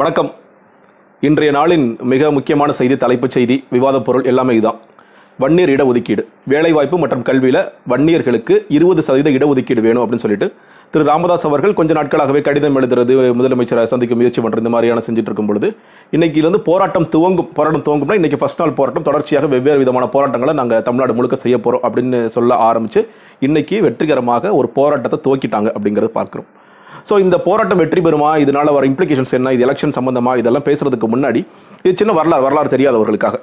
வணக்கம். 0.00 0.28
இன்றைய 1.28 1.50
நாளின் 1.56 1.86
மிக 2.10 2.28
முக்கியமான 2.34 2.70
செய்தி 2.78 2.96
தலைப்புச் 3.02 3.36
செய்தி 3.36 3.54
விவாதப் 3.74 4.04
பொருள் 4.06 4.26
எல்லாமே 4.30 4.52
இதுதான் 4.58 4.76
வன்னியர் 5.42 5.72
இடஒதுக்கீடு. 5.74 6.22
வேலைவாய்ப்பு 6.52 6.96
மற்றும் 7.02 7.24
கல்வியில் 7.28 7.58
வன்னியர்களுக்கு 7.92 8.54
இருபது 8.76 9.02
சதவீத 9.06 9.30
இடஒதுக்கீடு 9.36 9.82
வேணும் 9.86 10.02
அப்படின்னு 10.02 10.24
சொல்லிட்டு 10.24 10.48
திரு 10.92 11.06
ராமதாஸ் 11.10 11.46
அவர்கள் 11.48 11.74
கொஞ்ச 11.78 11.94
நாட்களாகவே 11.98 12.42
கடிதம் 12.48 12.78
எழுதுறது 12.80 13.16
முதலமைச்சரை 13.38 13.86
சந்திக்க 13.92 14.20
முயற்சி 14.20 14.42
பண்ணுறது 14.44 14.64
இந்த 14.64 14.72
மாதிரியான 14.74 15.02
செஞ்சுட்டு 15.06 15.30
இருக்கும் 15.30 15.50
பொழுது 15.50 15.70
இன்னைக்கிலிருந்து 16.18 16.60
போராட்டம் 16.68 17.08
துவங்கும் 17.16 17.50
போராட்டம் 17.58 17.86
துவங்கும்னா 17.88 18.18
இன்றைக்கி 18.20 18.40
ஃபஸ்ட் 18.42 18.62
நாள் 18.62 18.76
போராட்டம். 18.78 19.06
தொடர்ச்சியாக 19.08 19.50
வெவ்வேறு 19.54 19.82
விதமான 19.84 20.06
போராட்டங்களை 20.16 20.54
நாங்கள் 20.60 20.86
தமிழ்நாடு 20.90 21.18
முழுக்க 21.20 21.38
செய்ய 21.44 21.58
போகிறோம் 21.66 21.84
அப்படின்னு 21.88 22.20
சொல்ல 22.36 22.60
ஆரம்பித்து 22.68 23.02
இன்றைக்கி 23.48 23.78
வெற்றிகரமாக 23.88 24.54
ஒரு 24.60 24.70
போராட்டத்தை 24.78 25.20
துவக்கிட்டாங்க 25.26 25.70
அப்படிங்கிறத 25.76 26.12
பார்க்குறோம். 26.20 26.48
ஸோ 27.08 27.14
இந்த 27.24 27.36
போராட்டம் 27.46 27.80
வெற்றி 27.82 28.00
பெறுமா? 28.06 28.30
இதனால 28.44 28.72
வர 28.76 28.86
இம்ப்ளிகேஷன்ஸ் 28.92 29.34
என்ன? 29.38 29.52
இது 29.56 29.64
எலெக்ஷன் 29.66 29.94
சம்பந்தமா? 29.98 30.32
இதெல்லாம் 30.42 30.66
பேசுறதுக்கு 30.70 31.08
முன்னாடி 31.14 31.42
இது 31.84 31.94
சின்ன 32.00 32.14
வரலாறு 32.18 32.46
வரலாறு 32.46 32.74
தெரியாதவர்களுக்காக. 32.74 33.38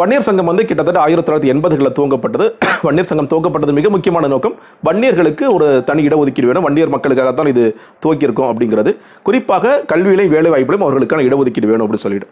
வன்னியர் 0.00 0.24
சங்கம் 0.26 0.48
வந்து 0.50 0.64
கிட்டத்தட்ட 0.68 0.98
ஆயிரத்தி 1.04 1.26
தொள்ளாயிரத்தி 1.26 1.52
எண்பதுகளில் 1.52 1.94
துவங்கப்பட்டது. 1.98 2.46
வன்னியர் 2.86 3.08
சங்கம் 3.10 3.28
துவங்கப்பட்டது 3.30 3.72
மிக 3.78 3.90
முக்கியமான 3.94 4.28
நோக்கம் 4.32 4.56
வன்னியர்களுக்கு 4.88 5.44
ஒரு 5.56 5.68
தனி 5.88 6.02
இடஒதுக்கீடு 6.08 6.48
வேணும். 6.50 6.66
வன்னியர் 6.66 6.92
மக்களுக்காகத்தான் 6.94 7.50
இது 7.52 7.64
துவக்கியிருக்கோம் 8.04 8.50
அப்படிங்கிறது. 8.50 8.92
குறிப்பாக 9.28 9.72
கல்வியிலையும் 9.92 10.34
வேலை 10.36 10.50
வாய்ப்பிலும் 10.54 10.84
அவர்களுக்கான 10.86 11.24
இடஒதுக்கீடு 11.28 11.70
வேணும் 11.72 11.84
அப்படின்னு 11.86 12.06
சொல்லிட்டு. 12.06 12.28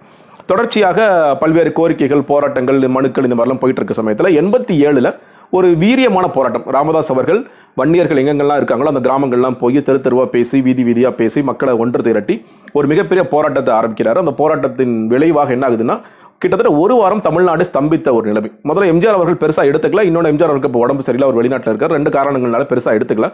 தொடர்ச்சியாக 0.51 0.99
பல்வேறு 1.41 1.71
கோரிக்கைகள் 1.79 2.29
போராட்டங்கள் 2.33 2.79
மனுக்கள் 2.99 3.27
இந்த 3.29 3.37
மாதிரிலாம் 3.39 3.63
போயிட்டு 3.63 3.83
இருக்க 3.83 3.97
சமயத்தில் 4.01 4.37
எண்பத்தி 4.43 4.75
ஏழில் 4.89 5.11
ஒரு 5.57 5.69
வீரியமான 5.83 6.27
போராட்டம் 6.37 6.65
ராமதாஸ் 6.77 7.13
அவர்கள் 7.15 7.41
வன்னியர்கள் 7.81 8.21
எங்கெங்கெல்லாம் 8.23 8.61
இருக்காங்களோ 8.61 8.93
அந்த 8.93 9.03
கிராமங்கள்லாம் 9.07 9.59
போய் 9.63 9.79
தெரு 9.89 10.01
தெருவாக 10.05 10.29
பேசி 10.37 10.59
வீதி 10.67 10.83
வீதியாக 10.89 11.15
பேசி 11.21 11.43
மக்களை 11.51 11.75
ஒன்று 11.85 12.07
திரட்டி 12.09 12.37
ஒரு 12.79 12.87
மிகப்பெரிய 12.93 13.25
போராட்டத்தை 13.35 13.73
ஆரம்பிக்கிறாரு. 13.81 14.21
அந்த 14.25 14.35
போராட்டத்தின் 14.43 14.95
விளைவாக 15.13 15.57
என்ன 15.57 15.67
ஆகுதுன்னா 15.69 15.97
கிட்டத்தட்ட 16.43 16.71
ஒரு 16.83 16.95
வாரம் 16.99 17.23
தமிழ்நாடு 17.25 17.63
ஸ்தம்பித்த 17.69 18.09
ஒரு 18.17 18.27
நிலைமை. 18.31 18.51
முதல்ல 18.69 18.89
எம்ஜிஆர் 18.93 19.17
அவர்கள் 19.19 19.41
பெருசாக 19.41 19.71
எடுத்துக்கல 19.71 20.03
இன்னொன்று 20.09 20.31
எம்ஜிஆர் 20.33 20.51
அவருக்கு 20.53 20.71
இப்போ 20.71 20.83
உடம்பு 20.85 21.05
சரியில்லை 21.07 21.27
அவர் 21.29 21.39
வெளிநாட்டில் 21.39 21.73
இருக்கார். 21.73 21.95
ரெண்டு 21.97 22.11
காரணங்களால 22.17 22.67
பெருசாக 22.73 22.99
எடுத்துக்கல. 22.99 23.29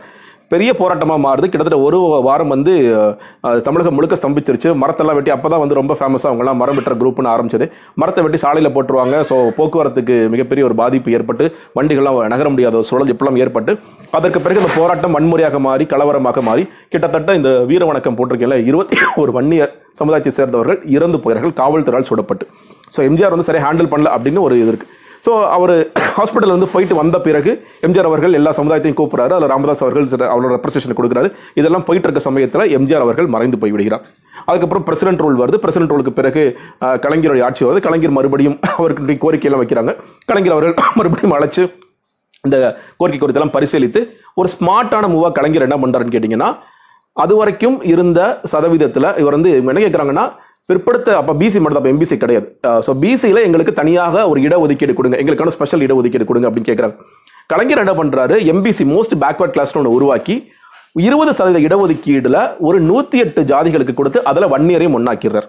பெரிய 0.53 0.71
போராட்டமாக 0.81 1.21
மாறுது. 1.25 1.47
கிட்டத்தட்ட 1.51 1.79
ஒரு 1.87 1.99
வாரம் 2.27 2.53
வந்து 2.55 2.73
தமிழகம் 3.67 3.97
முழுக்க 3.99 4.17
ஸ்தம்பிச்சிருச்சு. 4.21 4.71
மரத்தெல்லாம் 4.83 5.17
வெட்டி 5.19 5.33
அப்போ 5.35 5.49
தான் 5.53 5.63
வந்து 5.63 5.79
ரொம்ப 5.79 5.93
ஃபேமஸாக 5.99 6.31
அவங்கலாம் 6.31 6.61
மரம் 6.63 6.77
வெட்டுற 6.79 6.95
குரூப்னு 7.03 7.31
ஆரம்பிச்சது. 7.35 7.67
மரத்தை 8.01 8.23
வெட்டி 8.25 8.41
சாலையில் 8.45 8.75
போட்டுருவாங்க. 8.77 9.17
ஸோ 9.31 9.37
போக்குவரத்துக்கு 9.59 10.17
மிகப்பெரிய 10.35 10.65
ஒரு 10.69 10.77
பாதிப்பு 10.83 11.15
ஏற்பட்டு 11.19 11.47
வண்டிகள்லாம் 11.79 12.21
நகர 12.35 12.49
முடியாத 12.55 12.79
ஒரு 12.81 12.89
சூழல் 12.91 13.13
இப்பெல்லாம் 13.15 13.41
ஏற்பட்டு 13.45 13.75
அதற்கு 14.19 14.43
பிறகு 14.45 14.63
இந்த 14.63 14.73
போராட்டம் 14.79 15.17
வன்முறையாக 15.19 15.61
மாறி 15.69 15.87
கலவரமாக 15.95 16.43
மாறி 16.51 16.65
கிட்டத்தட்ட 16.93 17.35
இந்த 17.41 17.53
வீர 17.71 17.85
வணக்கம் 17.93 18.19
போட்டிருக்கல 18.21 18.59
இருபத்தி 18.71 18.99
ஒரு 19.23 19.33
வன்னியர் 19.39 19.73
சமுதாயத்தை 20.01 20.33
சேர்ந்தவர்கள் 20.39 20.79
இறந்து 20.97 21.19
போகிறார்கள் 21.25 21.59
காவல்துறையால் 21.63 22.09
சுடப்பட்டு. 22.11 22.45
ஸோ 22.95 23.01
எம்ஜிஆர் 23.09 23.35
வந்து 23.35 23.49
சரியாக 23.49 23.67
ஹேண்டில் 23.67 23.91
பண்ணல 23.93 24.11
அப்படின்னு 24.17 24.41
ஒரு 24.47 24.55
இது 24.63 24.71
இருக்குது 24.73 24.94
ஸோ 25.25 25.33
அவர் 25.57 25.73
ஹாஸ்பிட்டல் 26.17 26.55
வந்து 26.55 26.69
போயிட்டு 26.73 26.95
வந்த 27.01 27.17
பிறகு 27.27 27.53
எம்ஜிஆர் 27.87 28.09
அவர்கள் 28.09 28.37
எல்லா 28.39 28.51
சமுதாயத்தையும் 28.59 28.99
கூப்பிட்றாரு. 28.99 29.33
அதில் 29.37 29.51
ராமதாஸ் 29.53 29.83
அவர்கள் 29.85 30.07
அவரோட 30.35 30.51
ரெப்ரசேஷன் 30.57 30.99
கொடுக்குறாரு. 30.99 31.29
இதெல்லாம் 31.61 31.87
போயிட்டு 31.89 32.09
இருக்க 32.09 32.23
சமயத்தில் 32.29 32.65
எம்ஜிஆர் 32.79 33.05
அவர்கள் 33.07 33.29
மறைந்து 33.35 33.61
போய் 33.63 33.75
விடுகிறார். 33.75 34.05
அதுக்கப்புறம் 34.49 34.85
பிரசிடென்ட் 34.89 35.23
ரோல் 35.25 35.41
வருது. 35.43 35.59
பிரசிடென்ட் 35.65 35.95
ரூலுக்கு 35.95 36.15
பிறகு 36.21 36.43
கலைஞருடைய 37.07 37.45
ஆட்சி 37.49 37.65
வருது. 37.69 37.83
கலைஞர் 37.87 38.17
மறுபடியும் 38.19 38.59
அவருக்கு 38.79 39.17
கோரிக்கையெல்லாம் 39.25 39.65
வைக்கிறாங்க. 39.65 39.95
கலைஞர் 40.27 40.57
அவர்கள் 40.57 40.77
மறுபடியும் 41.01 41.35
அழைச்சு 41.39 41.65
இந்த 42.45 42.57
கோரிக்கை 42.97 43.19
குறித்தெல்லாம் 43.21 43.57
பரிசீலித்து 43.57 44.01
ஒரு 44.41 44.49
ஸ்மார்ட்டான 44.55 45.09
மூவாக 45.15 45.35
கலைஞர் 45.39 45.67
என்ன 45.69 45.77
பண்ணுறாருன்னு 45.83 46.15
கேட்டிங்கன்னா 46.17 46.49
அது 47.17 47.35
வரைக்கும் 47.37 47.77
இருந்த 47.93 48.21
சதவீதத்தில் 48.53 49.09
இவர் 49.23 49.37
வந்து 49.37 49.51
என்ன 49.61 49.81
கேட்குறாங்கன்னா 49.81 50.25
பிற்படுத்த 50.69 51.09
அப்போ 51.21 51.33
பிசி 51.41 51.59
மட்டும் 51.63 51.81
அப்போ 51.81 51.91
எம்பிசி 51.95 52.17
கிடையாது. 52.25 52.47
ஸோ 52.87 52.91
பிசியில் 53.03 53.41
எங்களுக்கு 53.47 53.73
தனியாக 53.81 54.23
ஒரு 54.33 54.41
இடஒதுக்கீடு 54.47 54.93
கொடுங்க. 54.99 55.17
எங்களுக்கான 55.23 55.53
ஸ்பெஷல் 55.57 55.85
இடஒதுக்கீடு 55.87 56.27
கொடுங்க 56.31 56.49
அப்படின்னு 56.51 56.71
கேட்குறாங்க 56.71 56.97
கலைஞர் 57.53 57.83
என்ன 57.85 57.95
பண்றாரு? 57.99 58.37
எம்பிசி 58.53 58.85
மோஸ்ட் 58.93 59.17
பேக்வர்ட் 59.25 59.55
கிளாஸ்னு 59.57 59.81
ஒன்று 59.81 59.97
உருவாக்கி 59.99 60.37
இருபது 61.07 61.33
சதவீத 61.39 61.61
இடஒதுக்கீடுல 61.67 62.39
ஒரு 62.69 62.79
நூத்தி 62.91 63.17
எட்டு 63.25 63.41
ஜாதிகளுக்கு 63.53 63.95
கொடுத்து 64.01 64.19
அதில் 64.31 64.53
வன்னியரையும் 64.55 64.97
ஒன்றாக்கிறார் 64.99 65.49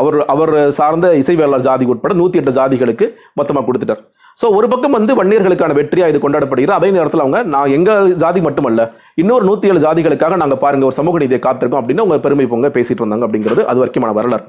அவர் 0.00 0.16
அவர் 0.34 0.52
சார்ந்த 0.78 1.06
இசைவேளாளர் 1.20 1.66
ஜாதி 1.68 1.84
உட்பட 1.92 2.14
நூத்தி 2.20 2.38
எட்டு 2.40 2.52
ஜாதிகளுக்கு 2.58 3.06
மொத்தமாக 3.38 3.64
கொடுத்துட்டார். 3.68 4.02
ஸோ 4.40 4.48
ஒரு 4.56 4.66
பக்கம் 4.68 4.96
வந்து 4.96 5.12
வன்னியர்களுக்கான 5.16 5.74
வெற்றியாக 5.78 6.12
இது 6.12 6.18
கொண்டாடப்படுகிறது. 6.20 6.76
அதே 6.76 6.90
நேரத்தில் 6.90 7.20
அவங்க 7.20 7.38
நான் 7.52 7.72
எங்கள் 7.76 8.14
ஜாதி 8.22 8.40
மட்டுமல்ல 8.40 8.80
இன்னொரு 9.18 9.44
நூற்றி 9.44 9.68
ஏழு 9.68 9.80
ஜாதிகளுக்காக 9.80 10.36
நாங்கள் 10.36 10.60
பாருங்க 10.60 10.84
ஒரு 10.84 10.96
சமூக 10.98 11.18
நீதியை 11.18 11.40
காத்திருக்கோம் 11.40 11.80
அப்படின்னு 11.80 12.02
அவங்க 12.02 12.18
பெருமை 12.20 12.46
பொங்க 12.46 12.68
பேசிட்டு 12.70 13.02
இருந்தாங்க 13.02 13.26
அப்படிங்கிறது 13.26 13.62
அது 13.66 13.80
வரைக்குமான 13.80 14.14
வரலாறு. 14.18 14.44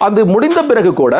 அது 0.00 0.20
முடிந்த 0.26 0.60
பிறகு 0.64 0.92
கூட 0.94 1.14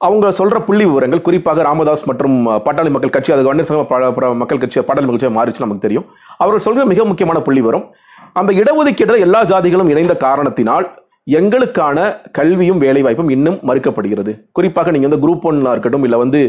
அவங்க 0.00 0.26
சொல்ற 0.38 0.56
புள்ளி 0.64 0.84
விவரங்கள் 0.84 1.22
குறிப்பாக 1.22 1.62
ராமதாஸ் 1.62 2.06
மற்றும் 2.06 2.34
பாட்டாளி 2.64 2.90
மக்கள் 2.90 3.10
கட்சி 3.10 3.32
அது 3.32 3.46
வன்னியர் 3.46 3.68
சங்க 3.68 3.84
ப- 3.84 4.34
மக்கள் 4.34 4.58
கட்சி 4.58 4.78
பாட்டாளி 4.80 5.04
மக்கள் 5.04 5.18
கட்சியாக 5.18 5.36
மாறிச்சு 5.38 5.64
நமக்கு 5.64 5.84
தெரியும். 5.86 6.06
அவர்கள் 6.38 6.64
சொல்கிற 6.66 6.84
மிக 6.86 7.04
முக்கியமான 7.04 7.40
புள்ளி 7.40 7.60
விவரம் 7.60 7.86
அந்த 8.36 8.52
இடஒதுக்கீடுல 8.52 9.18
எல்லா 9.20 9.40
ஜாதிகளும் 9.44 9.90
இணைந்த 9.92 10.14
காரணத்தினால் 10.24 10.86
எங்களுக்கான 11.26 11.98
கல்வியும் 12.32 12.78
வேலைவாய்ப்பும் 12.78 13.30
இன்னும் 13.30 13.56
மறுக்கப்படுகிறது. 13.68 14.32
குறிப்பாக 14.52 14.90
நீங்கள் 14.90 15.10
வந்து 15.10 15.22
குரூப் 15.22 15.46
ஒன்னாக 15.48 15.70
இருக்கட்டும் 15.70 16.04
இல்லை 16.04 16.18
வந்து 16.18 16.40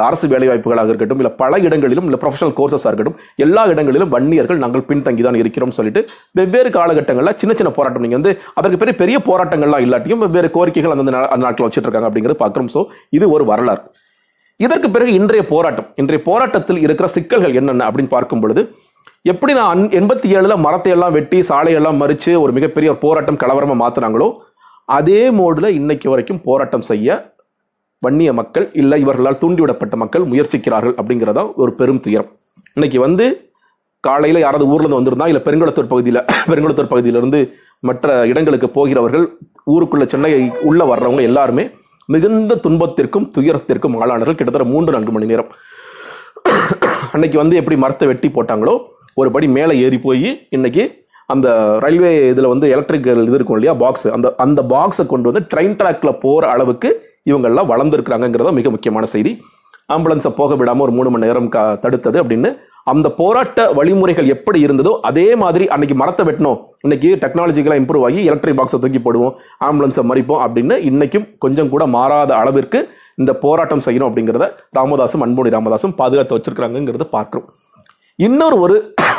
அரசு 0.00 0.26
வேலைவாய்ப்புகளாக 0.28 0.88
இருக்கட்டும் 0.88 1.16
இல்லை 1.16 1.32
பல 1.36 1.58
இடங்களிலும் 1.58 2.04
இல்லை 2.04 2.18
ப்ரொஃபஷனல் 2.22 2.56
கோர்சஸாக 2.58 2.90
இருக்கட்டும் 2.90 3.16
எல்லா 3.36 3.66
இடங்களிலும் 3.66 4.12
வன்னியர்கள் 4.12 4.56
நாங்கள் 4.56 4.86
பின்தங்கி 4.88 5.22
தான் 5.22 5.34
இருக்கிறோம் 5.34 5.70
சொல்லிட்டு 5.70 6.02
வெவ்வேறு 6.32 6.70
காலகட்டங்களில் 6.70 7.36
சின்ன 7.36 7.54
சின்ன 7.54 7.70
போராட்டம். 7.70 8.02
நீங்கள் 8.02 8.20
வந்து 8.20 8.32
அதற்கு 8.54 8.78
பெரிய 8.78 8.96
பெரிய 8.96 9.18
போராட்டங்கள்லாம் 9.20 9.84
இல்லாட்டியும் 9.86 10.18
வெவ்வேறு 10.18 10.50
கோரிக்கைகள் 10.50 10.94
அந்த 10.96 11.10
நா- 11.10 11.28
அந்த 11.28 11.64
வச்சுட்டு 11.66 11.88
இருக்காங்க 11.88 12.10
அப்படிங்கிறது 12.10 12.42
பார்க்குறோம் 12.44 12.72
ஸோ 12.74 12.82
இது 13.10 13.30
ஒரு 13.30 13.44
வரலாறு. 13.44 13.82
இதற்கு 14.60 14.90
பிறகு 14.90 15.12
இன்றைய 15.12 15.46
போராட்டம் 15.46 15.88
இன்றைய 15.96 16.22
போராட்டத்தில் 16.24 16.78
இருக்கிற 16.78 17.08
சிக்கல்கள் 17.08 17.54
என்னென்ன 17.54 17.90
அப்படின்னு 17.90 18.08
பார்க்கும் 18.08 18.40
பொழுது 18.40 18.60
எப்படி 19.30 19.52
நான் 19.58 19.80
எண்பத்தி 19.98 20.28
ஏழுல 20.36 20.54
மரத்தை 20.64 20.90
எல்லாம் 20.94 21.14
வெட்டி 21.16 21.38
சாலையெல்லாம் 21.48 21.96
மறித்து 22.02 22.32
ஒரு 22.42 22.52
மிகப்பெரிய 22.56 22.90
போராட்டம் 23.04 23.38
கலவரமாக 23.42 23.78
மாற்றுனாங்களோ 23.82 24.28
அதே 24.88 25.22
மோடில் 25.38 25.68
இன்னைக்கு 25.78 26.06
வரைக்கும் 26.12 26.40
போராட்டம் 26.44 26.84
செய்ய 26.90 27.16
வன்னிய 28.02 28.30
மக்கள் 28.40 28.66
இல்லை 28.80 28.98
இவர்களால் 29.04 29.38
தூண்டிவிடப்பட்ட 29.42 29.94
மக்கள் 30.02 30.24
முயற்சிக்கிறார்கள் 30.32 30.94
அப்படிங்கிறதா 31.00 31.44
ஒரு 31.62 31.70
பெரும் 31.80 32.00
துயரம். 32.04 32.30
இன்னைக்கு 32.76 32.98
வந்து 33.06 33.24
காலையில் 34.04 34.42
யாராவது 34.44 34.66
ஊர்லேருந்து 34.72 35.00
வந்திருந்தா 35.00 35.28
இல்லை 35.30 35.42
பெருங்குளத்தூர் 35.46 35.92
பகுதியில் 35.92 36.22
பெருங்குளத்தூர் 36.50 36.92
பகுதியிலிருந்து 36.92 37.40
மற்ற 37.82 38.26
இடங்களுக்கு 38.32 38.68
போகிறவர்கள் 38.78 39.24
ஊருக்குள்ள 39.74 40.06
சென்னை 40.12 40.32
உள்ளே 40.70 40.84
வர்றவங்க 40.92 41.22
எல்லாருமே 41.30 41.64
மிகுந்த 42.08 42.58
துன்பத்திற்கும் 42.66 43.26
துயரத்திற்கும் 43.36 43.96
ஆளானார்கள் 44.02 44.38
கிட்டத்தட்ட 44.40 44.68
மூன்று 44.74 44.94
நான்கு 44.96 45.14
மணி 45.16 45.30
நேரம். 45.32 45.50
அன்னைக்கு 47.14 47.38
வந்து 47.42 47.56
எப்படி 47.62 47.78
மரத்தை 47.84 48.08
வெட்டி 48.10 48.28
போட்டாங்களோ 48.28 48.76
ஒரு 49.20 49.28
படி 49.34 49.46
மேலே 49.56 49.74
ஏறி 49.84 49.98
போய் 50.06 50.28
இன்னைக்கு 50.56 50.84
அந்த 51.32 51.48
ரயில்வே 51.84 52.10
இதில் 52.30 52.52
வந்து 52.52 52.66
எலக்ட்ரிக்கல் 52.74 53.22
இது 53.28 53.38
இருக்கும் 53.38 53.56
இல்லையா 53.58 53.74
பாக்ஸ் 53.82 54.06
அந்த 54.16 54.28
அந்த 54.44 54.60
பாக்ஸை 54.72 55.04
கொண்டு 55.12 55.28
வந்து 55.30 55.42
ட்ரெயின் 55.52 55.76
ட்ராக்ல 55.80 56.10
போகிற 56.24 56.50
அளவுக்கு 56.54 56.88
இவங்கெல்லாம் 57.30 57.70
வளர்ந்துருக்குறாங்கிறத 57.70 58.50
மிக 58.58 58.70
முக்கியமான 58.74 59.06
செய்தி. 59.14 59.32
ஆம்புலன்ஸை 59.94 60.30
போக 60.40 60.54
விடாமல் 60.60 60.84
ஒரு 60.86 60.92
மூணு 60.98 61.08
மணி 61.14 61.26
நேரம் 61.26 61.48
க 61.54 61.58
தடுத்தது 61.84 62.18
அப்படின்னு. 62.22 62.50
அந்த 62.92 63.08
போராட்ட 63.20 63.60
வழிமுறைகள் 63.78 64.30
எப்படி 64.34 64.58
இருந்ததோ 64.66 64.92
அதே 65.10 65.26
மாதிரி 65.42 65.64
அன்னைக்கு 65.74 65.96
மரத்தை 66.02 66.24
வெட்டணும் 66.28 66.58
இன்னைக்கு 66.86 67.08
டெக்னாலஜிக்கெல்லாம் 67.24 67.82
இம்ப்ரூவ் 67.82 68.06
ஆகி 68.08 68.20
எலக்ட்ரிக் 68.30 68.58
பாக்ஸை 68.60 68.80
தூக்கி 68.84 69.00
போடுவோம் 69.06 69.34
ஆம்புலன்ஸை 69.68 70.04
மறிப்போம் 70.10 70.42
அப்படின்னு 70.46 70.76
இன்னைக்கும் 70.90 71.26
கொஞ்சம் 71.44 71.72
கூட 71.74 71.86
மாறாத 71.96 72.32
அளவிற்கு 72.42 72.80
இந்த 73.22 73.32
போராட்டம் 73.44 73.84
செய்யணும் 73.86 74.08
அப்படிங்கிறத 74.10 74.46
ராமதாசும் 74.78 75.24
அன்புமணி 75.26 75.56
ராமதாசும் 75.56 75.96
பாதுகாத்து 76.00 76.36
வச்சிருக்கிறாங்கிறத 76.36 77.06
பார்க்குறோம். 77.16 77.48
இன்னொரு 78.24 78.56
ஒரு 78.60 78.74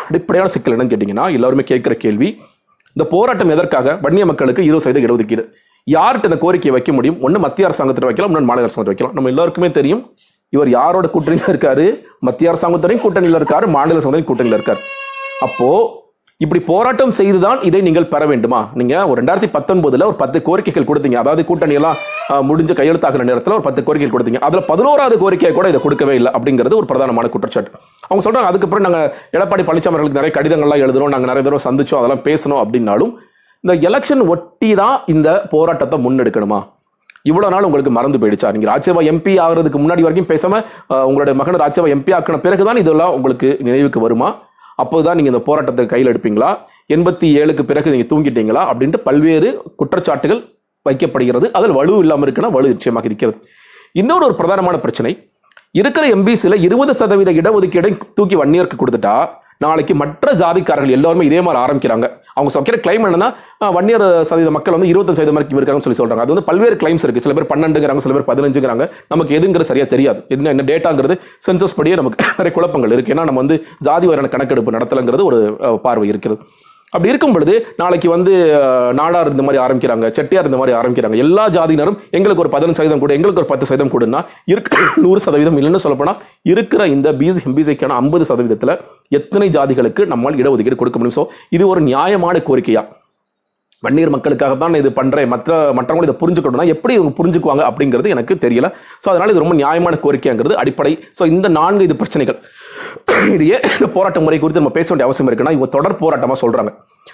அடிப்படையான 0.08 0.52
சிக்கல் 0.52 0.74
என்னன்னு 0.76 0.92
கேட்டிங்கன்னா 0.92 1.26
எல்லாருமே 1.38 1.64
கேட்குற 1.72 1.94
கேள்வி 2.04 2.30
இந்த 2.96 3.04
போராட்டம் 3.10 3.50
எதற்காக? 3.50 3.94
வன்னிய 4.02 4.26
மக்களுக்கு 4.26 4.64
இருபது 4.64 4.84
சதவீத 4.86 5.08
இடஒதுக்கீடு. 5.08 5.44
யார்கிட்ட 5.88 6.30
இந்த 6.30 6.38
கோரிக்கையை 6.38 6.72
வைக்க 6.72 6.92
முடியும்? 6.92 7.22
ஒன்று 7.22 7.40
மத்திய 7.40 7.68
அரசாங்கத்தில் 7.68 8.08
வைக்கலாம் 8.08 8.32
இன்னொன்று 8.32 8.50
மாநில 8.50 8.66
அரசாங்கத்தில் 8.66 8.94
வைக்கலாம். 8.94 9.14
நம்ம 9.14 9.30
எல்லாருக்குமே 9.30 9.70
தெரியும் 9.72 10.02
இவர் 10.50 10.70
யாரோட 10.70 11.10
கூட்டணியில் 11.14 11.52
இருக்காரு? 11.54 11.86
மத்திய 12.20 12.54
அரசாங்கத்துறையும் 12.54 13.04
கூட்டணியில் 13.06 13.40
இருக்காரு 13.40 13.68
மாநில 13.68 14.00
அரசாங்கத்துறையும் 14.00 14.30
கூட்டணியில் 14.32 14.58
இருக்காரு. 14.60 14.82
அப்போ 15.40 15.70
இப்படி 16.44 16.60
போராட்டம் 16.70 17.14
செய்துதான் 17.18 17.60
இதை 17.68 17.80
நீங்கள் 17.86 18.08
பெற 18.12 18.24
வேண்டுமா? 18.32 18.60
நீங்க 18.80 18.96
ஒரு 19.10 19.18
ரெண்டாயிரத்தி 19.20 19.50
பத்தொன்பதுல 19.56 20.06
ஒரு 20.10 20.18
பத்து 20.20 20.38
கோரிக்கைகள் 20.48 20.86
கொடுத்தீங்க. 20.90 21.18
அதாவது 21.22 21.42
கூட்டணி 21.50 21.78
எல்லாம் 21.80 21.98
முடிஞ்ச 22.50 22.72
கையெழுத்தாகிற 22.80 23.24
நேரத்தில் 23.30 23.56
ஒரு 23.56 23.66
பத்து 23.68 23.82
கோரிக்கைகள் 23.88 24.14
கொடுத்தீங்க. 24.16 24.42
அதுல 24.48 24.62
பதினோராவது 24.70 25.16
கோரிக்கையை 25.24 25.52
கூட 25.56 25.68
இதை 25.72 25.80
கொடுக்கவே 25.86 26.16
இல்லை 26.20 26.32
அப்படிங்கிறது 26.38 26.78
ஒரு 26.82 26.88
பிரதானமான 26.92 27.32
குற்றச்சாட்டு. 27.36 27.72
அவங்க 28.08 28.24
சொல்றாங்க 28.26 28.50
அதுக்கப்புறம் 28.52 28.86
நாங்க 28.88 29.02
எடப்பாடி 29.38 29.66
பழனிசாமி 29.70 29.98
அவர்களுக்கு 29.98 30.20
நிறைய 30.22 30.34
கடிதங்கள்லாம் 30.38 30.84
எழுதுறோம் 30.86 31.14
நாங்க 31.16 31.28
நிறைய 31.32 31.44
தடவை 31.48 31.62
சந்திச்சோம் 31.68 32.02
அதெல்லாம் 32.02 32.24
பேசணும் 32.30 32.62
அப்படின்னாலும் 32.64 33.14
இந்த 33.64 33.76
எலெக்ஷன் 33.90 34.24
ஒட்டி 34.34 34.72
தான் 34.84 34.98
இந்த 35.14 35.30
போராட்டத்தை 35.54 36.00
முன்னெடுக்கணுமா? 36.06 36.60
இவ்வளவு 37.30 37.54
நாள் 37.54 37.68
உங்களுக்கு 37.70 37.94
மறந்து 37.98 38.20
போயிடுச்சா? 38.24 38.52
நீங்க 38.56 38.68
ராஜ்யசபா 38.74 39.02
எம்பி 39.12 39.34
ஆகிறதுக்கு 39.46 39.80
முன்னாடி 39.84 40.04
வரைக்கும் 40.06 40.30
பேசாம 40.34 40.60
உங்களுடைய 41.10 41.36
மகன் 41.40 41.64
ராஜ்யசபா 41.64 41.90
எம்பி 41.96 42.14
ஆக்கின 42.18 42.40
பிறகுதான் 42.46 42.82
இதெல்லாம் 42.84 43.16
உங்களுக்கு 43.20 43.50
நினைவுக்கு 43.68 44.02
வருமா? 44.06 44.30
அப்போதான் 44.82 45.18
நீங்க 45.18 45.32
இந்த 45.32 45.44
போராட்டத்தை 45.50 45.86
கையில் 45.86 46.12
எடுப்பீங்களா? 46.12 46.50
எண்பத்தி 46.94 47.28
ஏழுக்கு 47.40 47.64
பிறகு 47.64 47.94
நீங்க 47.94 48.08
தூங்கிட்டீங்களா? 48.12 48.62
அப்படின்ட்டு 48.72 48.98
பல்வேறு 48.98 49.50
குற்றச்சாட்டுகள் 49.78 50.42
வைக்கப்படுகிறது. 50.90 51.48
அதில் 51.52 51.72
வலு 51.72 51.98
இல்லாமல் 51.98 52.26
இருக்குன்னா 52.28 52.52
வலு 52.52 52.68
நிச்சயமாக 52.68 53.06
இருக்கிறது. 53.06 53.38
இன்னொரு 53.92 54.26
ஒரு 54.26 54.36
பிரதானமான 54.38 54.78
பிரச்சனை 54.78 55.12
இருக்கிற 55.72 56.08
எம்பிசியில் 56.16 56.62
இருபது 56.62 56.94
சதவீத 56.94 57.32
இடஒதுக்கீடை 57.32 57.92
தூக்கி 58.14 58.36
வன்னியருக்கு 58.36 58.78
கொடுத்துட்டா 58.80 59.16
நாளைக்கு 59.66 59.94
மற்ற 60.02 60.34
ஜாதிக்காரர்கள் 60.42 60.96
எல்லாருமே 60.98 61.24
இதே 61.30 61.40
மாதிரி 61.46 61.60
ஆரம்பிக்கிறாங்க. 61.66 62.06
அவங்க 62.38 62.52
வைக்கிற 62.58 62.78
கிளைம் 62.86 63.06
என்னன்னா 63.08 63.30
வன்னியர் 63.76 64.06
சதவீத 64.30 64.52
மக்கள் 64.56 64.76
வந்து 64.76 64.90
இருபத்தஞ்சு 64.92 65.20
சதவீதம் 65.20 65.38
வரைக்கும் 65.38 65.60
இருக்காங்கன்னு 65.60 65.88
சொல்லி 65.88 66.00
சொல்றாங்க. 66.02 66.24
அது 66.26 66.34
வந்து 66.34 66.48
பல்வேறு 66.50 66.76
கிளைம்ஸ் 66.82 67.06
இருக்கு. 67.06 67.24
சில 67.26 67.34
பேர் 67.38 67.50
பன்னெண்டுங்கிறாங்க 67.54 68.04
சில 68.06 68.14
பேர் 68.18 68.30
பதினஞ்சுங்கிறாங்க. 68.32 68.86
நமக்கு 69.14 69.34
எதுங்கிறது 69.40 69.70
சரியா 69.72 69.88
தெரியாது. 69.94 70.20
என்ன 70.36 70.54
என்ன 70.56 70.66
டேட்டாங்கிறது 70.72 71.18
சென்சஸ் 71.48 71.78
படியே 71.80 71.98
நமக்கு 72.02 72.26
நிறைய 72.40 72.54
குழப்பங்கள் 72.58 72.96
இருக்கு. 72.98 73.14
ஏன்னா 73.16 73.26
நம்ம 73.30 73.42
வந்து 73.44 73.58
ஜாதி 73.88 74.08
வரையான 74.12 74.32
கணக்கெடுப்பு 74.36 74.76
நடத்தலங்கிறது 74.78 75.26
ஒரு 75.32 75.40
பார்வை 75.88 76.08
இருக்கிறது 76.14 76.40
அப்படி 76.94 77.10
இருக்கும் 77.12 77.34
பொழுது 77.36 77.54
நாளைக்கு 77.80 78.08
வந்து 78.14 78.34
நாடார் 79.00 79.30
இந்த 79.32 79.44
மாதிரி 79.46 79.60
ஆரம்பிக்கிறாங்க 79.64 80.06
செட்டியார் 80.18 80.48
இந்த 80.50 80.60
மாதிரி 80.60 80.74
ஆரம்பிக்கிறாங்க. 80.80 81.16
எல்லா 81.24 81.46
ஜாதியினரும் 81.56 81.98
எங்களுக்கு 82.18 82.44
ஒரு 82.44 82.52
பதினஞ்சு 82.54 82.78
சதவீதம் 82.80 83.02
கூட 83.04 83.14
எங்களுக்கு 83.18 83.42
ஒரு 83.42 83.50
பத்து 83.50 83.68
சதவீதம் 83.70 83.92
கொடுன்னா 83.96 84.20
இருக்க 84.54 84.78
நூறு 85.06 85.22
சதவீதம் 85.26 85.58
இல்லைன்னு 85.62 85.84
சொல்லப்போனா 85.86 86.14
இருக்கிற 86.52 86.88
இந்த 86.96 87.12
பிசி 87.22 87.44
எம்பிசிக்கான 87.50 87.98
ஐம்பது 88.04 88.28
சதவீதத்தில் 88.30 88.74
எத்தனை 89.20 89.50
ஜாதிகளுக்கு 89.58 90.04
நம்மால் 90.14 90.40
இடஒதுக்கீடு 90.42 90.80
கொடுக்க 90.82 91.00
முடியும்? 91.00 91.18
ஸோ 91.20 91.26
இது 91.58 91.66
ஒரு 91.74 91.84
நியாயமான 91.90 92.42
கோரிக்கையா? 92.50 92.84
வன்னியர் 93.86 94.14
மக்களுக்காக 94.14 94.54
தான் 94.62 94.72
நான் 94.74 94.84
இது 94.84 94.92
பண்றேன். 95.00 95.30
மற்ற 95.34 95.58
மற்றவங்களும் 95.78 96.08
இதை 96.10 96.16
புரிஞ்சுக்கணும்னா 96.22 96.68
எப்படி 96.76 96.94
இவங்க 97.00 97.12
புரிஞ்சுக்குவாங்க 97.20 97.64
அப்படிங்கிறது 97.70 98.14
எனக்கு 98.16 98.36
தெரியல. 98.46 98.70
ஸோ 99.04 99.08
அதனால 99.14 99.32
இது 99.34 99.44
ரொம்ப 99.44 99.58
நியாயமான 99.64 100.00
கோரிக்கைங்கிறது 100.06 100.56
அடிப்படை. 100.62 100.94
ஸோ 101.20 101.26
இந்த 101.34 101.50
நான்கு 101.60 101.88
இது 101.90 101.98
பிரச்சனைகள். 102.02 102.40
இது 103.34 103.48
ஏன் 103.48 103.66
இந்த 103.78 103.88
போராட்ட 103.88 104.20
முறை 104.20 104.40
குறித்து 104.40 104.62
நம்ம 104.62 104.70
பேச 104.70 104.88
வேண்டிய 104.90 105.08
அவசியம் 105.08 105.30
இருக்குன்னா 105.30 105.56
இவங்க 105.56 105.70
தொடர் 105.78 106.02
போராட்டமா 106.02 106.36
சொல்றாங்க. 106.42 106.72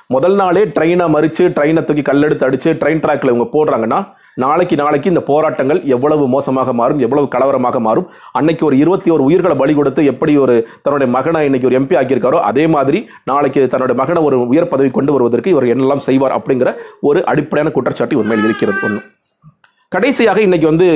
முதல் 0.08 0.36
நாளே 0.36 0.64
ட்ரெயினை 0.66 1.06
மறிச்சு 1.16 1.44
ட்ரெயினை 1.58 1.82
தூக்கி 1.84 2.02
கல்லெடுத்து 2.02 2.48
அடிச்சு 2.48 2.70
ட்ரெயின் 2.72 3.02
ட்ராக்கில் 3.06 3.32
இவங்க 3.34 3.48
போடுறாங்கன்னா 3.56 4.00
நாளைக்கு 4.38 4.76
நாளைக்கு 4.76 5.10
இந்த 5.10 5.22
போராட்டங்கள் 5.22 5.80
எவ்வளவு 5.86 6.28
மோசமாக 6.28 6.74
மாறும் 6.74 7.00
எவ்வளவு 7.00 7.28
கலவரமாக 7.28 7.80
மாறும்? 7.80 8.08
அன்னைக்கு 8.32 8.66
ஒரு 8.66 8.78
இருபத்தி 8.78 9.10
ஒரு 9.12 9.24
உயிர்களை 9.24 9.56
பலி 9.56 9.74
கொடுத்து 9.74 10.06
எப்படி 10.06 10.38
ஒரு 10.38 10.68
தன்னுடைய 10.82 11.12
மகனை 11.12 11.42
இன்னைக்கு 11.46 11.68
ஒரு 11.68 11.78
எம்பி 11.80 11.98
ஆக்கியிருக்காரோ 12.00 12.40
அதே 12.42 12.68
மாதிரி 12.68 13.00
நாளைக்கு 13.24 13.68
தன்னுடைய 13.68 13.98
மகனை 14.02 14.24
ஒரு 14.24 14.40
உயர் 14.48 14.68
பதவி 14.68 14.90
கொண்டு 14.90 15.12
வருவதற்கு 15.12 15.50
இவர் 15.50 15.66
என்னெல்லாம் 15.66 15.98
செய்வார் 15.98 16.32
அப்படிங்கிற 16.32 16.72
ஒரு 17.02 17.24
அடிப்படையான 17.24 17.72
குற்றச்சாட்டு 17.72 18.18
உண்மையில் 18.18 18.46
இருக்கிறது 18.46 18.80
ஒன்று 18.84 19.02
கடைசியாக 19.92 20.42
இன்னைக்கு 20.42 20.68
வந்து 20.68 20.88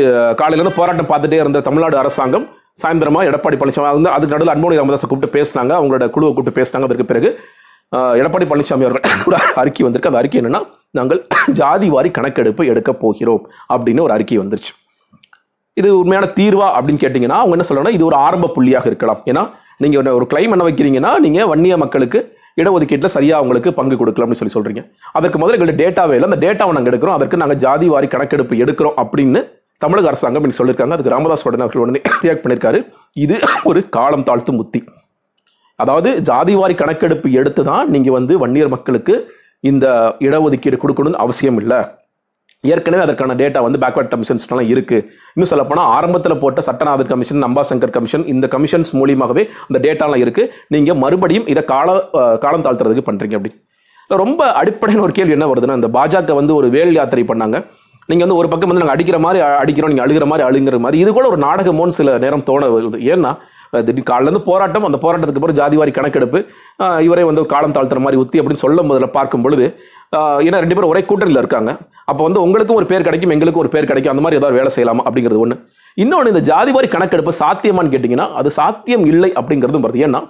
காலையிலேருந்து 0.41 0.77
போராட்டம் 0.77 1.11
பார்த்துட்டே 1.11 1.39
இருந்த 1.39 1.59
தமிழ்நாடு 1.59 1.97
அரசாங்கம் 1.97 2.47
சாயந்தரமா 2.81 3.21
எடப்பாடி 3.27 3.57
பழனிசாமி 3.59 3.91
வந்து 3.97 4.09
அதுக்கு 4.09 4.37
நடுவில் 4.37 4.53
அன்போனி 4.53 4.75
ராமதாஸ் 4.79 5.05
கூப்பிட்டு 5.07 5.41
பேசினாங்க. 5.41 5.71
அவங்களோட 5.79 6.09
குழுவை 6.09 6.33
கூப்பிட்டு 6.33 6.61
பேசினாங்க. 6.61 6.87
அதற்கு 6.87 7.05
பிறகு 7.05 7.39
எடப்பாடி 7.95 8.45
பழனிசாமி 8.49 8.83
அவர்கள் 8.85 9.01
ஒரு 9.27 9.37
அறிக்கை 9.55 9.83
வந்திருக்கு. 9.85 10.09
அந்த 10.09 10.17
அறிக்கை 10.21 10.41
என்னன்னா 10.41 10.61
நாங்கள் 10.91 11.27
ஜாதி 11.61 11.89
வாரி 11.89 12.11
கணக்கெடுப்பு 12.11 12.65
எடுக்க 12.65 12.93
போகிறோம் 12.93 13.49
அப்படின்னு 13.73 14.01
ஒரு 14.01 14.13
அறிக்கை 14.13 14.39
வந்துருச்சு. 14.39 14.71
இது 15.73 15.97
உண்மையான 15.99 16.29
தீர்வா 16.35 16.67
அப்படின்னு 16.77 17.01
கேட்டிங்கன்னா 17.03 17.37
அவங்க 17.41 17.55
என்ன 17.57 17.65
சொல்லணும்னா 17.69 17.93
இது 17.93 18.05
ஒரு 18.05 18.15
ஆரம்ப 18.15 18.51
புள்ளியாக 18.55 18.85
இருக்கலாம். 18.85 19.21
ஏன்னா 19.25 19.43
நீங்கள் 19.77 20.03
ஒரு- 20.03 20.13
ஒரு 20.13 20.27
கிளைம் 20.33 20.53
என்ன 20.55 20.67
வைக்கிறீங்கன்னா 20.69 21.19
நீங்கள் 21.19 21.47
வன்னிய 21.47 21.77
மக்களுக்கு 21.77 22.19
இடஒதுக்கீட்டில் 22.61 23.13
சரியாக 23.15 23.39
அவங்களுக்கு 23.41 23.73
பங்கு 23.73 23.95
கொடுக்கலாம்னு 23.95 24.39
சொல்லி 24.39 24.53
சொல்கிறீங்க 24.55 24.81
அதற்கு 25.11 25.39
முதல்ல 25.39 25.57
எங்கள்கிட்ட 25.57 25.83
டேட்டாவே 25.83 26.13
இல்லை. 26.19 26.29
அந்த 26.29 26.39
டேட்டாவை 26.45 26.71
நாங்கள் 26.77 26.93
எடுக்கிறோம். 26.93 27.17
அதற்கு 27.19 27.37
நாங்கள் 27.37 27.57
ஜாதி 27.57 27.87
வாரி 27.87 28.07
கணக்கெடுப்பு 28.07 28.55
எடுக்கிறோம் 28.55 28.97
அப்படின்னு 28.97 29.41
தமிழக 29.83 30.09
அரசாங்கம் 30.11 30.43
இன்னைக்கு 30.43 30.59
சொல்லியிருக்காங்க. 30.59 30.95
அதுக்கு 30.95 31.13
ராமதாஸ் 31.15 31.45
உடனே 31.47 31.63
அவர்கள் 31.65 31.83
உடனே 31.85 31.99
ரியாக்ட் 32.23 32.43
பண்ணியிருக்காரு. 32.43 32.79
இது 33.25 33.35
ஒரு 33.69 33.81
காலம் 33.97 34.25
தாழ்த்தும் 34.29 34.59
உத்தி. 34.63 34.79
அதாவது 35.83 36.09
ஜாதிவாரி 36.29 36.75
கணக்கெடுப்பு 36.81 37.27
எடுத்து 37.39 37.61
தான் 37.69 37.91
நீங்கள் 37.95 38.15
வந்து 38.17 38.33
வன்னியர் 38.43 38.73
மக்களுக்கு 38.75 39.15
இந்த 39.69 39.85
இடஒதுக்கீடு 40.27 40.77
கொடுக்கணும்னு 40.83 41.21
அவசியம் 41.25 41.59
இல்லை. 41.61 41.79
ஏற்கனவே 42.63 43.01
அதற்கான 43.05 43.35
டேட்டா 43.41 43.59
வந்து 43.65 43.79
பேக்வர்ட் 43.83 44.11
கமிஷன்ஸ்லாம் 44.13 44.69
இருக்குது 44.73 45.03
இன்னும் 45.33 45.51
சொல்லப்போனால் 45.51 45.89
ஆரம்பத்தில் 45.97 46.41
போட்ட 46.43 46.59
சட்டநாதர் 46.67 47.11
கமிஷன் 47.11 47.47
அம்பாசங்கர் 47.47 47.93
கமிஷன் 47.97 48.25
இந்த 48.33 48.45
கமிஷன்ஸ் 48.55 48.91
மூலியமாகவே 48.99 49.43
அந்த 49.67 49.79
டேட்டாலாம் 49.85 50.23
இருக்குது 50.25 50.51
நீங்கள் 50.75 50.99
மறுபடியும் 51.03 51.47
இதை 51.53 51.63
கால 51.73 51.97
காலம் 52.45 52.65
தாழ்த்துறதுக்கு 52.67 53.07
பண்ணுறீங்க 53.09 53.37
அப்படி. 53.39 53.53
ரொம்ப 54.09 54.41
அடிப்படையான 54.61 55.03
ஒரு 55.07 55.13
கேள்வி 55.15 55.35
என்ன 55.37 55.47
வருதுன்னா 55.51 55.77
இந்த 55.79 55.89
பாஜக 55.97 56.35
வந்து 56.39 56.53
ஒரு 56.59 56.67
வேல் 56.75 56.97
யாத்திரை 56.97 57.23
பண்ணாங்க. 57.31 57.57
நீங்கள் 58.09 58.25
வந்து 58.25 58.39
ஒரு 58.41 58.47
பக்கம் 58.51 58.69
வந்து 58.71 58.83
நாங்கள் 58.83 58.97
அடிக்கிற 58.97 59.17
மாதிரி 59.25 59.39
அடிக்கிறோம் 59.61 59.91
நீங்கள் 59.93 60.05
அழுகிற 60.05 60.25
மாதிரி 60.31 60.45
அழுங்கிற 60.49 60.77
மாதிரி. 60.85 60.97
இது 61.03 61.11
கூட 61.17 61.25
ஒரு 61.33 61.39
நாடகமோன்னு 61.47 61.97
சில 61.99 62.17
நேரம் 62.25 62.47
தோண 62.49 62.69
வருது 62.75 62.99
ஏன்னா 63.13 63.31
திடீர் 63.87 64.09
காலைலேருந்து 64.09 64.41
போராட்டம் 64.49 64.85
அந்த 64.87 64.97
போராட்டத்துக்கு 65.03 65.39
அப்புறம் 65.41 65.57
ஜாதிவாரி 65.59 65.91
கணக்கெடுப்பு 65.97 66.39
இவரே 67.07 67.23
வந்து 67.29 67.41
காலம் 67.53 67.75
தாழ்த்துற 67.77 68.01
மாதிரி 68.05 68.19
உத்தி 68.23 68.39
அப்படின்னு 68.41 68.63
சொல்லும் 68.65 68.89
போதில் 68.91 69.15
பார்க்கும் 69.17 69.43
பொழுது 69.45 69.65
ஏன்னா 70.47 70.59
ரெண்டு 70.63 70.75
பேரும் 70.75 70.91
ஒரே 70.93 71.01
கூட்டணியில் 71.09 71.41
இருக்காங்க. 71.41 71.71
அப்போ 72.11 72.21
வந்து 72.27 72.39
உங்களுக்கும் 72.45 72.79
ஒரு 72.81 72.87
பேர் 72.91 73.05
கிடைக்கும் 73.07 73.33
எங்களுக்கும் 73.35 73.63
ஒரு 73.63 73.71
பேர் 73.73 73.89
கிடைக்கும் 73.89 74.13
அந்த 74.13 74.23
மாதிரி 74.25 74.39
ஏதாவது 74.39 74.57
வேலை 74.59 74.71
செய்யலாமா 74.75 75.03
அப்படிங்கிறது 75.07 75.41
ஒன்று 75.45 75.57
இன்னொன்று 76.03 76.31
இந்த 76.33 76.43
ஜாதிவாரி 76.51 76.87
கணக்கெடுப்பு 76.95 77.33
சாத்தியமான்னு 77.41 77.93
கேட்டிங்கன்னா 77.95 78.27
அது 78.39 78.49
சாத்தியம் 78.59 79.05
இல்லை 79.11 79.29
அப்படிங்கிறதும் 79.39 79.85
வருது. 79.85 80.03
ஏன்னா 80.07 80.21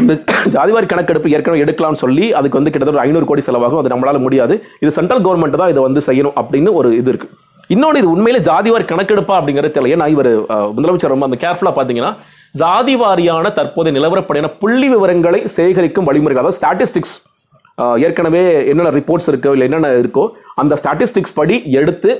இந்த 0.00 0.14
ஜாதிவாரி 0.54 0.86
கணக்கெடுப்பு 0.92 1.32
ஏற்கனவே 1.36 1.62
எடுக்கலாம்னு 1.64 2.00
சொல்லி 2.04 2.26
அதுக்கு 2.38 2.58
வந்து 2.58 2.72
கிட்டத்தட்ட 2.72 3.04
ஐநூறு 3.08 3.26
கோடி 3.30 3.42
செலவாகும். 3.48 3.80
அது 3.82 3.92
நம்மளால 3.94 4.20
முடியாது. 4.26 4.54
இது 4.82 4.90
சென்ட்ரல் 4.98 5.22
கவர்மெண்ட் 5.26 5.60
தான் 5.62 5.72
இதை 5.74 5.82
வந்து 5.88 6.02
செய்யணும் 6.08 6.36
அப்படின்னு 6.40 6.72
ஒரு 6.80 6.88
இது 7.00 7.10
இருக்கு. 7.12 7.28
இன்னொன்று 7.74 8.00
இது 8.02 8.10
உண்மையிலே 8.14 8.40
ஜாதிவாரி 8.48 8.84
கணக்கெடுப்பா 8.90 9.36
அப்படிங்கிறது 9.38 9.72
தெரியல. 9.76 9.92
ஏன்னா 9.94 10.06
இவர் 10.14 10.30
முதலமைச்சர் 10.76 11.14
ரொம்ப 11.14 11.28
அந்த 11.28 11.38
கேர்ஃபுல்லா 11.44 11.72
பாத்தீங்கன்னா 11.78 12.12
ஜாதி 12.60 12.94
வாரியான 13.00 13.46
தற்போதைய 13.56 13.94
நிலவரப்படியான 13.96 14.50
புள்ளி 14.60 14.88
விவரங்களை 14.92 15.40
சேகரிக்கும் 15.56 16.06
வழிமுறைகள் 16.08 16.42
அதாவது 16.42 16.58
ஸ்டாட்டிஸ்டிக்ஸ் 16.60 17.16
ஏற்கனவே 18.06 18.42
என்னென்ன 18.70 18.92
ரிப்போர்ட்ஸ் 18.98 19.28
இருக்கோ 19.30 19.50
இல்லை 19.56 19.66
என்னென்ன 19.68 19.88
இருக்கோ 20.02 20.24
அந்த 20.62 20.76
ஸ்டாட்டிஸ்டிக்ஸ் 20.80 21.36
படி 21.40 21.56
எடுத்து 21.80 22.12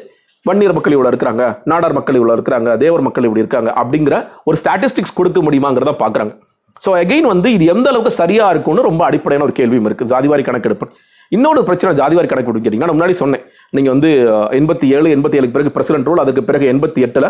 வன்னியர் 0.47 0.75
மக்கள் 0.76 0.94
இவ்வளோ 0.97 1.11
இருக்கிறாங்க 1.12 1.44
நாடார் 1.70 1.97
மக்கள் 1.99 2.19
இவ்வளோ 2.19 2.35
இருக்கிறாங்க 2.38 2.70
தேவர் 2.82 3.06
மக்கள் 3.06 3.26
இப்படி 3.29 3.43
இருக்காங்க 3.44 3.70
அப்படிங்கிற 3.82 4.17
ஒரு 4.49 4.59
ஸ்டாட்டிஸ்டிக்ஸ் 4.61 5.17
கொடுக்க 5.20 5.41
முடியுமாங்கிறத 5.47 5.94
பார்க்குறாங்க 6.02 6.35
ஸோ 6.84 6.90
அகைன் 7.02 7.28
வந்து 7.32 7.49
இது 7.56 7.64
எந்த 7.75 7.87
அளவுக்கு 7.93 8.12
சரியா 8.23 8.46
இருக்கும்னு 8.55 8.88
ரொம்ப 8.90 9.02
அடிப்படையான 9.08 9.44
ஒரு 9.49 9.55
கேள்வியும் 9.61 9.88
இருக்கு. 9.90 10.11
ஜாதிவாரி 10.12 10.44
கணக்கெடுப்பு. 10.49 10.87
இன்னொரு 11.34 11.61
பிரச்சனை 11.69 11.93
ஜாதிவாரி 12.00 12.28
கணக்கு 12.31 12.52
கேட்டீங்கன்னா 12.64 12.94
முன்னாடி 12.96 13.14
சொன்னேன். 13.20 13.43
நீங்க 13.76 13.88
வந்து 13.94 14.11
எண்பத்தி 14.58 14.87
ஏழு 14.96 15.08
எண்பத்தி 15.14 15.38
ஏழுக்கு 15.38 15.56
பிறகு 15.56 15.73
பிரசிடென்ட் 15.76 16.08
ரூல் 16.08 16.23
அதுக்கு 16.25 16.43
பிறகு 16.50 16.67
எண்பத்தி 16.73 17.00
எட்டுல 17.06 17.28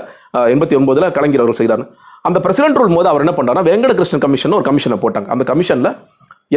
எண்பத்தி 0.55 0.77
ஒன்பதுல 0.79 1.09
கலைஞர் 1.19 1.43
அவர்கள் 1.43 1.61
செய்தார். 1.61 1.85
அந்த 2.29 2.39
பிரசிடென்ட் 2.47 2.79
ரூல் 2.81 2.97
போது 2.99 3.11
அவர் 3.13 3.25
என்ன 3.25 3.35
பண்ணாருன்னா 3.39 3.67
வெங்கடகிருஷ்ணன் 3.71 4.25
கமிஷன் 4.25 4.57
ஒரு 4.59 4.67
கமிஷனை 4.69 4.99
போட்டாங்க. 5.05 5.29
அந்த 5.35 5.47
கமிஷன்ல 5.53 5.91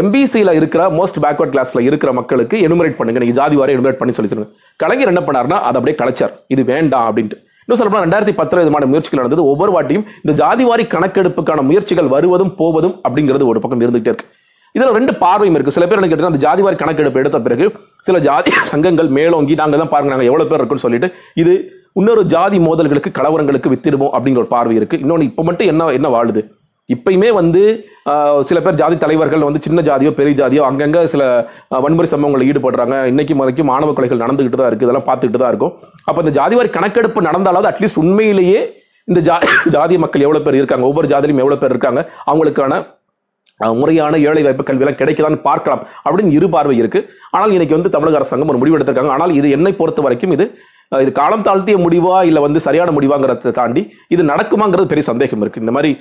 எம்பிசியில் 0.01 0.53
இருக்கிற 0.57 0.81
மோஸ்ட் 0.97 1.19
பேக்வர்ட் 1.23 1.53
கிளாஸ்ல 1.53 1.79
இருக்கிற 1.89 2.09
மக்களுக்கு 2.17 2.57
எனுமரேட் 2.67 2.97
பண்ணுங்க. 2.97 3.21
நீங்க 3.23 3.35
ஜாதி 3.39 3.55
வாரி 3.59 3.75
எனுமரேட் 3.77 4.01
பண்ணி 4.01 4.15
சொல்லி 4.17 4.31
சொல்லுங்க. 4.31 4.51
கலைஞர் 4.83 5.11
என்ன 5.13 5.23
பண்ணாருன்னா 5.27 5.59
அதை 5.67 5.77
அப்படியே 5.79 5.97
கலைச்சார். 6.01 6.33
இது 6.55 6.63
வேண்டாம் 6.73 7.07
அப்படின்ட்டு. 7.09 7.37
இன்னும் 7.69 7.79
சொல்லப்போனா 7.79 8.05
ரெண்டாயிரத்தி 8.05 8.33
பத்து 8.37 8.57
விதமான 8.59 8.85
முயற்சிகள் 8.91 9.19
நடந்தது. 9.19 9.41
ஒவ்வொரு 9.49 9.71
வாட்டியும் 9.73 10.05
இந்த 10.21 10.33
ஜாதிவாரி 10.39 10.83
கணக்கெடுப்புக்கான 10.93 11.63
முயற்சிகள் 11.67 12.07
வருவதும் 12.13 12.51
போவதும் 12.61 12.95
அப்படிங்கிறது 13.07 13.43
ஒரு 13.51 13.59
பக்கம் 13.63 13.83
இருந்துகிட்டே 13.85 14.11
இருக்கு. 14.11 14.25
இதில் 14.75 14.95
ரெண்டு 14.97 15.13
பார்வையும் 15.23 15.55
இருக்கு. 15.57 15.73
சில 15.75 15.85
பேர் 15.89 15.99
என்ன 15.99 16.29
அந்த 16.31 16.41
ஜாதிவாரி 16.45 16.77
கணக்கெடுப்பு 16.81 17.21
எடுத்த 17.23 17.39
பிறகு 17.47 17.65
சில 18.07 18.17
ஜாதி 18.27 18.51
சங்கங்கள் 18.71 19.09
மேலோங்கி 19.17 19.57
நாங்கள் 19.61 19.81
தான் 19.83 19.91
பாருங்க 19.93 20.13
நாங்கள் 20.13 20.29
எவ்வளோ 20.31 20.47
பேர் 20.49 20.61
இருக்குன்னு 20.61 20.85
சொல்லிட்டு 20.85 21.09
இது 21.41 21.53
இன்னொரு 21.99 22.23
ஜாதி 22.33 22.57
மோதல்களுக்கு 22.67 23.11
கலவரங்களுக்கு 23.19 23.73
வித்திடுவோம் 23.73 24.13
அப்படிங்கிற 24.15 24.43
ஒரு 24.45 24.51
பார்வை 24.55 24.75
இருக்கு. 24.79 24.99
இன்னொன்று 25.03 25.27
இப்போ 25.29 25.43
மட்டும் 25.49 25.69
என்ன 25.73 25.91
என்ன 25.99 26.09
வாழுது? 26.15 26.43
இப்பயுமே 26.93 27.29
வந்து 27.39 27.61
சில 28.49 28.59
பேர் 28.65 28.79
ஜாதி 28.81 28.95
தலைவர்கள் 29.03 29.45
வந்து 29.47 29.61
சின்ன 29.65 29.79
ஜாதியோ 29.87 30.11
பெரிய 30.19 30.33
ஜாதியோ 30.41 30.61
அங்கங்கே 30.69 31.01
சில 31.13 31.23
வன்முறை 31.85 32.07
சம்பவங்களில் 32.13 32.49
ஈடுபடுறாங்க. 32.51 32.95
இன்னைக்கு 33.11 33.39
வரைக்கும் 33.41 33.69
மாணவ 33.71 33.93
கொலைகள் 33.97 34.23
நடந்துகிட்டு 34.23 34.59
தான் 34.61 34.69
இருக்கு. 34.71 34.85
இதெல்லாம் 34.87 35.07
பார்த்துக்கிட்டு 35.09 35.41
தான் 35.43 35.51
இருக்கும். 35.53 35.73
அப்போ 36.07 36.19
இந்த 36.23 36.33
ஜாதிவாரி 36.39 36.71
கணக்கெடுப்பு 36.77 37.27
நடந்தாலாவது 37.29 37.69
அட்லீஸ்ட் 37.71 38.01
உண்மையிலேயே 38.03 38.61
இந்த 39.07 39.19
ஜா 39.27 39.35
ஜாதி 39.75 39.95
மக்கள் 40.03 40.25
எவ்வளோ 40.25 40.41
பேர் 40.45 40.57
இருக்காங்க? 40.61 40.85
ஒவ்வொரு 40.91 41.07
ஜாதியிலும் 41.11 41.43
எவ்வளோ 41.43 41.59
பேர் 41.61 41.73
இருக்காங்க? 41.75 42.01
அவங்களுக்கான 42.31 42.73
முறையான 43.79 44.17
ஏழை 44.29 44.41
வாய்ப்பு 44.45 44.65
கல்வியெல்லாம் 44.67 44.99
கிடைக்குதான்னு 44.99 45.39
பார்க்கலாம் 45.47 45.81
அப்படின்னு 46.03 46.35
இரு 46.37 46.47
பார்வை 46.55 46.75
இருக்கு. 46.81 46.99
ஆனால் 47.37 47.53
இன்னைக்கு 47.55 47.77
வந்து 47.77 47.93
தமிழக 47.95 48.19
அரசாங்கம் 48.19 48.51
ஒரு 48.53 48.61
முடிவு 48.61 48.77
எடுத்திருக்காங்க 48.77 49.13
ஆனால் 49.15 49.33
இது 49.39 49.47
என்னை 49.55 49.73
பொறுத்த 49.79 50.01
வரைக்கும் 50.05 50.35
இது 50.37 50.45
இது 50.91 51.11
காலம் 51.19 51.43
தாழ்த்திய 51.47 51.77
முடிவா 51.83 52.15
இல்லை 52.27 52.41
வந்து 52.45 52.59
சரியான 52.67 52.89
முடிவாங்கிறத 52.95 53.51
தாண்டி 53.57 53.81
இது 54.13 54.21
நடக்குமாங்கிறது 54.29 54.89
பெரிய 54.91 55.05
சந்தேகம் 55.09 55.41
இருக்குது 55.43 55.63
இந்த 55.65 55.73
மாதிரி 55.75 55.91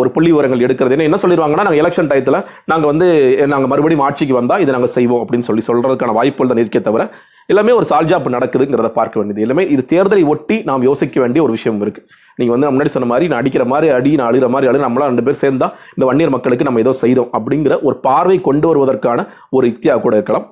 ஒரு 0.00 0.08
புள்ளி 0.14 0.30
விவரங்கள் 0.32 0.64
எடுக்கிறது. 0.66 1.04
என்ன 1.08 1.18
சொல்லிடுவாங்கன்னா 1.22 1.64
நாங்கள் 1.66 1.82
எலெக்ஷன் 1.82 2.10
டயத்தில் 2.10 2.38
நாங்கள் 2.70 2.90
வந்து 2.92 3.06
நாங்கள் 3.52 3.70
மறுபடியும் 3.72 4.04
ஆட்சிக்கு 4.08 4.34
வந்தால் 4.40 4.62
இதை 4.64 4.72
நாங்கள் 4.76 4.92
செய்வோம் 4.96 5.22
அப்படின்னு 5.24 5.46
சொல்லி 5.48 5.64
சொல்கிறதுக்கான 5.68 6.16
வாய்ப்புகள் 6.18 6.50
தான் 6.52 6.62
இருக்கே 6.64 6.82
தவிர 6.88 7.04
எல்லாமே 7.52 7.72
ஒரு 7.78 7.86
சால்ஜாப் 7.92 8.28
நடக்குதுங்கிறத 8.34 8.90
பார்க்க 8.98 9.20
வேண்டியது. 9.20 9.42
எல்லாமே 9.46 9.64
இது 9.74 9.82
தேர்தலை 9.94 10.22
ஒட்டி 10.34 10.56
நாம் 10.68 10.86
யோசிக்க 10.88 11.20
வேண்டிய 11.24 11.40
ஒரு 11.46 11.52
விஷயம் 11.56 11.80
இருக்கு. 11.86 12.02
நீங்கள் 12.38 12.54
வந்து 12.56 12.70
முன்னாடி 12.74 12.92
சொன்ன 12.96 13.08
மாதிரி 13.12 13.28
நான் 13.32 13.40
அடிக்கிற 13.42 13.64
மாதிரி 13.72 13.88
அடி 13.96 14.12
நான் 14.20 14.28
அழுகிற 14.30 14.48
மாதிரி 14.54 14.70
அழு 14.70 14.84
நம்மளாம் 14.86 15.10
ரெண்டு 15.12 15.26
பேர் 15.26 15.40
சேர்ந்தா 15.44 15.70
இந்த 15.96 16.06
வன்னியர் 16.10 16.34
மக்களுக்கு 16.36 16.68
நம்ம 16.68 16.84
ஏதோ 16.84 16.94
செய்தோம் 17.04 17.32
அப்படிங்கிற 17.38 17.76
ஒரு 17.88 17.98
பார்வை 18.08 18.38
கொண்டு 18.50 18.68
வருவதற்கான 18.72 19.26
ஒரு 19.56 19.66
யுக்தியாக 19.72 20.02
கூட 20.06 20.14
இருக்கலாம். 20.20 20.46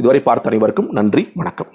இதுவரை 0.00 0.22
பார்த்த 0.30 0.52
அனைவருக்கும் 0.52 0.88
நன்றி 1.00 1.24
வணக்கம். 1.42 1.72